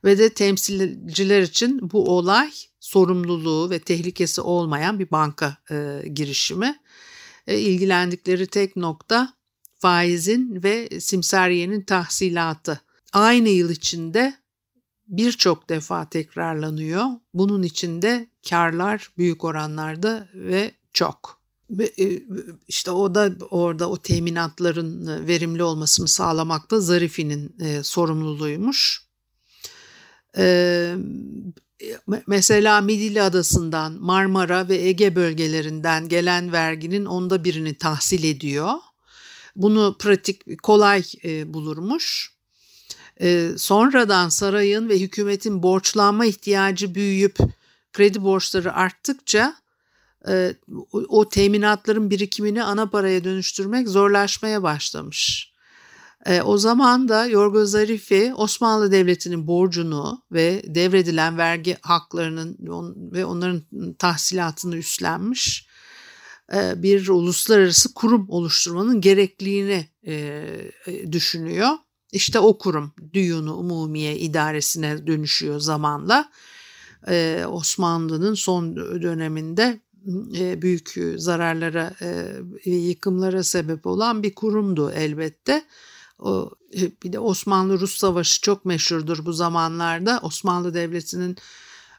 ve 0.04 0.18
de 0.18 0.30
temsilciler 0.30 1.42
için 1.42 1.92
bu 1.92 2.10
olay 2.18 2.52
sorumluluğu 2.94 3.70
ve 3.70 3.80
tehlikesi 3.80 4.42
olmayan 4.42 5.00
bir 5.00 5.12
banka 5.12 5.58
e, 5.72 6.04
girişimi. 6.14 6.80
E, 7.48 7.60
ilgilendikleri 7.60 8.48
tek 8.48 8.76
nokta 8.76 9.34
faizin 9.80 10.64
ve 10.64 11.00
simsariyenin 11.00 11.82
tahsilatı. 11.82 12.82
Aynı 13.14 13.50
yıl 13.50 13.70
içinde 13.70 14.34
birçok 15.08 15.70
defa 15.70 16.10
tekrarlanıyor. 16.10 17.06
Bunun 17.34 17.64
içinde 17.64 18.28
karlar 18.50 19.10
büyük 19.18 19.44
oranlarda 19.44 20.28
ve 20.34 20.72
çok. 20.94 21.44
işte 22.68 22.92
o 22.92 23.16
da 23.16 23.32
orada 23.50 23.90
o 23.90 23.98
teminatların 23.98 25.28
verimli 25.28 25.64
olmasını 25.64 26.08
sağlamakta 26.08 26.80
Zarifi'nin 26.80 27.56
sorumluluğuymuş. 27.82 29.04
Mesela 32.28 32.82
Midilli 32.82 33.22
Adası'ndan 33.22 33.94
Marmara 33.94 34.70
ve 34.70 34.76
Ege 34.76 35.16
bölgelerinden 35.16 36.10
gelen 36.10 36.52
verginin 36.52 37.06
onda 37.06 37.44
birini 37.44 37.78
tahsil 37.78 38.24
ediyor. 38.24 38.74
Bunu 39.56 39.96
pratik 40.00 40.64
kolay 40.64 41.04
bulurmuş. 41.46 42.34
Sonradan 43.58 44.30
sarayın 44.30 44.90
ve 44.90 45.00
hükümetin 45.00 45.64
borçlanma 45.64 46.26
ihtiyacı 46.26 46.96
büyüyüp 46.96 47.38
kredi 47.94 48.24
borçları 48.24 48.74
arttıkça 48.74 49.56
e, 50.28 50.56
o 50.92 51.30
teminatların 51.30 52.10
birikimini 52.10 52.64
ana 52.64 52.90
paraya 52.90 53.24
dönüştürmek 53.24 53.90
zorlaşmaya 53.90 54.64
başlamış. 54.64 55.53
E, 56.26 56.42
o 56.42 56.58
zaman 56.58 57.10
da 57.10 57.26
Yorgo 57.26 57.66
Zarifi 57.66 58.34
Osmanlı 58.36 58.92
Devleti'nin 58.92 59.48
borcunu 59.48 60.24
ve 60.32 60.64
devredilen 60.68 61.38
vergi 61.38 61.78
haklarının 61.82 62.58
ve 63.14 63.26
onların 63.26 63.64
tahsilatını 64.00 64.76
üstlenmiş 64.76 65.68
e, 66.54 66.84
bir 66.84 67.08
uluslararası 67.08 67.94
kurum 67.94 68.30
oluşturmanın 68.30 69.02
gerekliliğini 69.02 69.88
düşünüyor. 71.12 71.70
İşte 72.12 72.40
o 72.40 72.58
kurum 72.58 72.94
Düyunu 73.14 73.56
Umumiye 73.56 74.18
İdaresi'ne 74.18 75.08
dönüşüyor 75.08 75.60
zamanla. 75.60 76.32
Osmanlı'nın 77.48 78.34
son 78.34 78.76
döneminde 78.76 79.82
e, 80.38 80.62
büyük 80.62 80.94
zararlara 81.16 81.94
ve 82.66 82.72
yıkımlara 82.72 83.44
sebep 83.44 83.86
olan 83.86 84.24
bir 84.24 84.36
kurumdu 84.36 84.92
elbette. 84.92 85.66
E, 86.26 86.92
bir 87.04 87.14
de 87.14 87.20
Osmanlı-Rus 87.20 87.98
Savaşı 87.98 88.42
çok 88.42 88.66
meşhurdur 88.66 89.26
bu 89.26 89.34
zamanlarda. 89.34 90.20
Osmanlı 90.24 90.74
Devleti'nin 90.74 91.38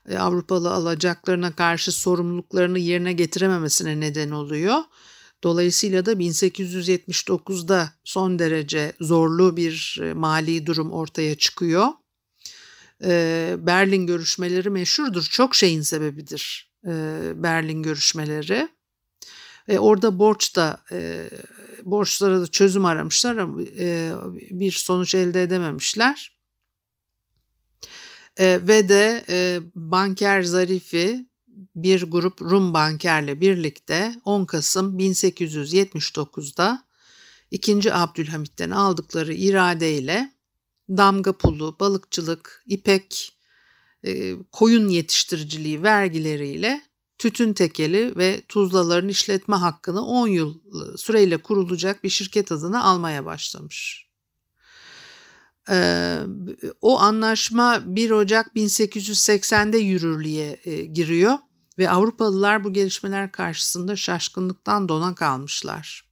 e, 0.08 0.18
Avrupalı 0.18 0.72
alacaklarına 0.72 1.52
karşı 1.52 1.92
sorumluluklarını 1.92 2.78
yerine 2.78 3.12
getirememesine 3.12 4.00
neden 4.00 4.30
oluyor. 4.30 4.78
Dolayısıyla 5.42 6.06
da 6.06 6.12
1879'da 6.12 7.92
son 8.04 8.38
derece 8.38 8.92
zorlu 9.00 9.56
bir 9.56 10.00
mali 10.14 10.66
durum 10.66 10.92
ortaya 10.92 11.34
çıkıyor. 11.34 11.86
Berlin 13.66 14.06
görüşmeleri 14.06 14.70
meşhurdur. 14.70 15.22
Çok 15.22 15.54
şeyin 15.54 15.82
sebebidir 15.82 16.74
e, 16.86 16.92
Berlin 17.36 17.82
görüşmeleri. 17.82 18.68
E, 19.68 19.78
orada 19.78 20.18
borç 20.18 20.56
da 20.56 20.80
e, 20.92 21.30
borçlara 21.84 22.40
da 22.40 22.46
çözüm 22.46 22.84
aramışlar 22.84 23.36
ama 23.36 23.62
e, 23.62 24.12
bir 24.50 24.72
sonuç 24.72 25.14
elde 25.14 25.42
edememişler. 25.42 26.36
E, 28.36 28.60
ve 28.62 28.88
de 28.88 29.24
e, 29.28 29.60
banker 29.74 30.42
Zarifi 30.42 31.26
bir 31.76 32.02
grup 32.02 32.42
Rum 32.42 32.74
bankerle 32.74 33.40
birlikte 33.40 34.14
10 34.24 34.44
Kasım 34.44 34.98
1879'da 34.98 36.84
2. 37.50 37.94
Abdülhamit'ten 37.94 38.70
aldıkları 38.70 39.34
iradeyle 39.34 40.32
damga 40.88 41.32
pulu, 41.32 41.76
balıkçılık, 41.80 42.62
ipek, 42.66 43.36
e, 44.04 44.34
koyun 44.52 44.88
yetiştiriciliği 44.88 45.82
vergileriyle 45.82 46.82
tütün 47.24 47.52
tekeli 47.52 48.16
ve 48.16 48.42
tuzlaların 48.48 49.08
işletme 49.08 49.56
hakkını 49.56 50.06
10 50.06 50.28
yıl 50.28 50.54
süreyle 50.96 51.36
kurulacak 51.36 52.04
bir 52.04 52.08
şirket 52.08 52.52
adına 52.52 52.84
almaya 52.84 53.24
başlamış. 53.24 54.08
Ee, 55.70 56.18
o 56.80 57.00
anlaşma 57.00 57.82
1 57.86 58.10
Ocak 58.10 58.56
1880'de 58.56 59.78
yürürlüğe 59.78 60.60
e, 60.64 60.84
giriyor 60.84 61.38
ve 61.78 61.90
Avrupalılar 61.90 62.64
bu 62.64 62.72
gelişmeler 62.72 63.32
karşısında 63.32 63.96
şaşkınlıktan 63.96 64.88
dona 64.88 65.14
kalmışlar. 65.14 66.04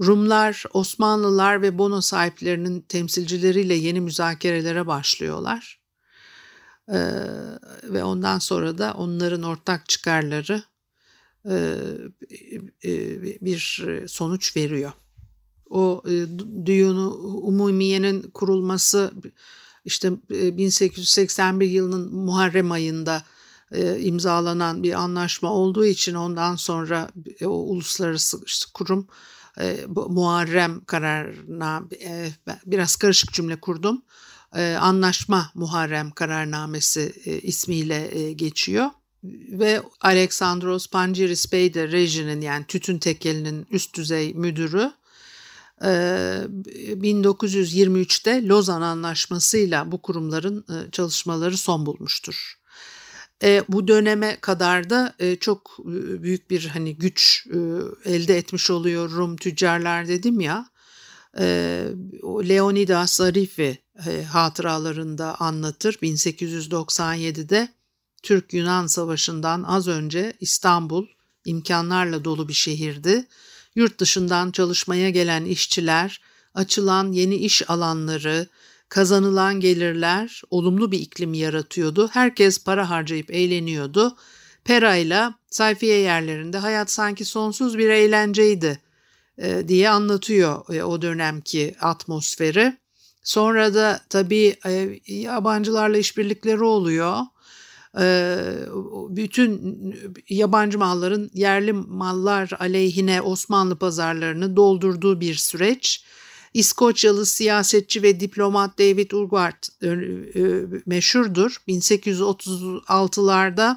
Rumlar, 0.00 0.64
Osmanlılar 0.72 1.62
ve 1.62 1.78
bono 1.78 2.00
sahiplerinin 2.00 2.80
temsilcileriyle 2.80 3.74
yeni 3.74 4.00
müzakerelere 4.00 4.86
başlıyorlar. 4.86 5.85
Ve 7.82 8.04
ondan 8.04 8.38
sonra 8.38 8.78
da 8.78 8.94
onların 8.94 9.42
ortak 9.42 9.88
çıkarları 9.88 10.62
bir 13.42 13.84
sonuç 14.08 14.56
veriyor. 14.56 14.92
O 15.70 16.02
Düyunu 16.64 17.10
Umumiye'nin 17.42 18.22
kurulması 18.22 19.12
işte 19.84 20.12
1881 20.30 21.70
yılının 21.70 22.14
Muharrem 22.14 22.72
ayında 22.72 23.22
imzalanan 23.98 24.82
bir 24.82 24.92
anlaşma 24.92 25.52
olduğu 25.52 25.86
için 25.86 26.14
ondan 26.14 26.56
sonra 26.56 27.08
o 27.44 27.48
uluslararası 27.48 28.38
kurum 28.74 29.06
Muharrem 29.88 30.84
kararına 30.84 31.82
biraz 32.66 32.96
karışık 32.96 33.32
cümle 33.32 33.60
kurdum 33.60 34.02
anlaşma 34.80 35.50
Muharrem 35.54 36.10
kararnamesi 36.10 37.12
e, 37.24 37.38
ismiyle 37.38 38.18
e, 38.18 38.32
geçiyor. 38.32 38.90
Ve 39.48 39.82
Alexandros 40.00 40.86
Pangiris 40.86 41.52
Bey 41.52 41.74
de 41.74 41.88
rejinin 41.88 42.40
yani 42.40 42.64
tütün 42.64 42.98
tekelinin 42.98 43.66
üst 43.70 43.96
düzey 43.96 44.34
müdürü 44.34 44.92
1923'te 45.80 48.46
Lozan 48.46 48.82
Anlaşması'yla 48.82 49.92
bu 49.92 50.02
kurumların 50.02 50.64
çalışmaları 50.92 51.56
son 51.56 51.86
bulmuştur. 51.86 52.56
E, 53.42 53.64
bu 53.68 53.88
döneme 53.88 54.36
kadar 54.40 54.90
da 54.90 55.14
e, 55.18 55.36
çok 55.36 55.78
büyük 56.22 56.50
bir 56.50 56.66
hani 56.66 56.96
güç 56.96 57.46
e, 57.46 57.58
elde 58.12 58.38
etmiş 58.38 58.70
oluyor 58.70 59.10
Rum 59.10 59.36
tüccarlar 59.36 60.08
dedim 60.08 60.40
ya. 60.40 60.68
Leonidas 62.48 63.12
Zarifi 63.12 63.78
e, 64.06 64.22
hatıralarında 64.24 65.40
anlatır. 65.40 65.94
1897'de 65.94 67.68
Türk-Yunan 68.22 68.86
Savaşı'ndan 68.86 69.62
az 69.62 69.88
önce 69.88 70.32
İstanbul 70.40 71.06
imkanlarla 71.44 72.24
dolu 72.24 72.48
bir 72.48 72.54
şehirdi. 72.54 73.26
Yurt 73.74 74.00
dışından 74.00 74.50
çalışmaya 74.50 75.10
gelen 75.10 75.44
işçiler, 75.44 76.20
açılan 76.54 77.12
yeni 77.12 77.34
iş 77.34 77.70
alanları, 77.70 78.46
kazanılan 78.88 79.60
gelirler 79.60 80.42
olumlu 80.50 80.92
bir 80.92 80.98
iklim 80.98 81.34
yaratıyordu. 81.34 82.08
Herkes 82.12 82.64
para 82.64 82.90
harcayıp 82.90 83.30
eğleniyordu. 83.30 84.16
Perayla 84.64 85.34
sayfiye 85.50 85.98
yerlerinde 85.98 86.58
hayat 86.58 86.90
sanki 86.90 87.24
sonsuz 87.24 87.78
bir 87.78 87.88
eğlenceydi 87.88 88.85
diye 89.68 89.90
anlatıyor 89.90 90.74
e, 90.74 90.82
o 90.82 91.02
dönemki 91.02 91.74
atmosferi. 91.80 92.76
Sonra 93.22 93.74
da 93.74 94.00
tabii 94.10 94.56
e, 94.66 95.00
yabancılarla 95.06 95.98
işbirlikleri 95.98 96.62
oluyor. 96.62 97.16
E, 98.00 98.38
bütün 99.08 99.76
yabancı 100.28 100.78
malların 100.78 101.30
yerli 101.34 101.72
mallar 101.72 102.50
aleyhine 102.58 103.22
Osmanlı 103.22 103.76
pazarlarını 103.76 104.56
doldurduğu 104.56 105.20
bir 105.20 105.34
süreç. 105.34 106.04
İskoçyalı 106.54 107.26
siyasetçi 107.26 108.02
ve 108.02 108.20
diplomat 108.20 108.78
David 108.78 109.10
Urquhart 109.10 109.68
e, 109.82 109.88
meşhurdur. 110.86 111.56
1836'larda 111.68 113.76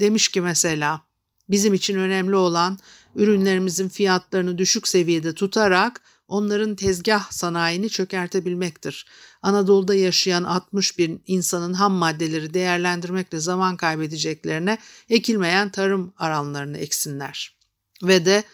demiş 0.00 0.28
ki 0.28 0.40
mesela 0.40 1.00
bizim 1.48 1.74
için 1.74 1.98
önemli 1.98 2.36
olan 2.36 2.78
ürünlerimizin 3.16 3.88
fiyatlarını 3.88 4.58
düşük 4.58 4.88
seviyede 4.88 5.34
tutarak 5.34 6.00
onların 6.28 6.74
tezgah 6.74 7.30
sanayini 7.30 7.90
çökertebilmektir. 7.90 9.06
Anadolu'da 9.42 9.94
yaşayan 9.94 10.44
60 10.44 10.98
bin 10.98 11.22
insanın 11.26 11.74
ham 11.74 11.92
maddeleri 11.92 12.54
değerlendirmekle 12.54 13.40
zaman 13.40 13.76
kaybedeceklerine 13.76 14.78
ekilmeyen 15.10 15.70
tarım 15.70 16.12
alanlarını 16.18 16.78
eksinler. 16.78 17.56
Ve 18.02 18.26
de 18.26 18.44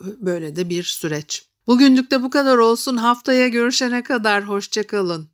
böyle 0.00 0.56
de 0.56 0.68
bir 0.68 0.82
süreç. 0.82 1.46
Bugünlük 1.66 2.10
de 2.10 2.22
bu 2.22 2.30
kadar 2.30 2.58
olsun. 2.58 2.96
Haftaya 2.96 3.48
görüşene 3.48 4.02
kadar 4.02 4.48
hoşçakalın. 4.48 5.28